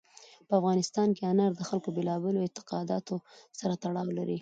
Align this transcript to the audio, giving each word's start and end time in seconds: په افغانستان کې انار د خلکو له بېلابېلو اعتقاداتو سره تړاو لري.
په 0.47 0.53
افغانستان 0.59 1.09
کې 1.17 1.23
انار 1.31 1.51
د 1.55 1.61
خلکو 1.69 1.89
له 1.91 1.95
بېلابېلو 1.97 2.43
اعتقاداتو 2.45 3.15
سره 3.59 3.73
تړاو 3.83 4.09
لري. 4.19 4.37